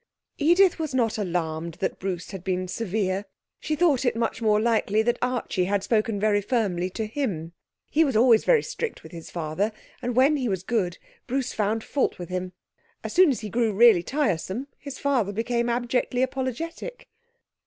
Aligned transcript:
Edith 0.39 0.79
was 0.79 0.95
not 0.95 1.19
alarmed 1.19 1.75
that 1.75 1.99
Bruce 1.99 2.31
had 2.31 2.43
been 2.43 2.67
severe. 2.67 3.25
She 3.59 3.75
thought 3.75 4.03
it 4.03 4.15
much 4.15 4.41
more 4.41 4.59
likely 4.59 5.03
that 5.03 5.19
Archie 5.21 5.65
had 5.65 5.83
spoken 5.83 6.19
very 6.19 6.41
firmly 6.41 6.89
to 6.89 7.05
him. 7.05 7.53
He 7.87 8.03
was 8.03 8.15
always 8.17 8.43
strict 8.67 9.03
with 9.03 9.11
his 9.11 9.29
father, 9.29 9.71
and 10.01 10.15
when 10.15 10.37
he 10.37 10.49
was 10.49 10.63
good 10.63 10.97
Bruce 11.27 11.53
found 11.53 11.83
fault 11.83 12.17
with 12.17 12.29
him. 12.29 12.53
As 13.03 13.13
soon 13.13 13.29
as 13.29 13.41
he 13.41 13.49
grew 13.51 13.73
really 13.73 14.01
tiresome 14.01 14.65
his 14.79 14.97
father 14.97 15.31
became 15.31 15.69
abjectly 15.69 16.23
apologetic. 16.23 17.07